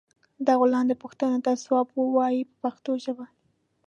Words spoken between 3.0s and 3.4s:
ژبه.